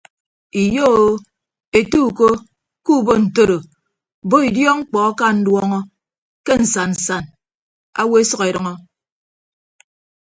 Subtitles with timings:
[0.63, 1.03] Iyo o
[1.79, 2.27] ete uko
[2.85, 3.57] kuubo ntoro
[4.29, 5.79] bo idiọk mkpọ aka nduọñọ
[6.45, 7.23] ke nsan nsan
[7.99, 8.73] awo esʌk edʌñọ.